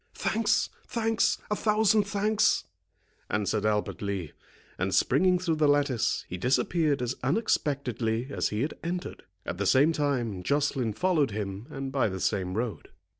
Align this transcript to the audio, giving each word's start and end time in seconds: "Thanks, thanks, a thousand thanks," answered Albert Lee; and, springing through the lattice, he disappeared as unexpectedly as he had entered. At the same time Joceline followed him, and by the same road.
"Thanks, 0.15 0.71
thanks, 0.87 1.37
a 1.51 1.55
thousand 1.55 2.05
thanks," 2.05 2.63
answered 3.29 3.67
Albert 3.67 4.01
Lee; 4.01 4.31
and, 4.79 4.95
springing 4.95 5.37
through 5.37 5.57
the 5.57 5.67
lattice, 5.67 6.25
he 6.27 6.39
disappeared 6.39 7.03
as 7.03 7.13
unexpectedly 7.21 8.25
as 8.31 8.49
he 8.49 8.63
had 8.63 8.73
entered. 8.83 9.25
At 9.45 9.59
the 9.59 9.67
same 9.67 9.91
time 9.91 10.41
Joceline 10.41 10.93
followed 10.93 11.29
him, 11.29 11.67
and 11.69 11.91
by 11.91 12.09
the 12.09 12.19
same 12.19 12.55
road. 12.55 12.89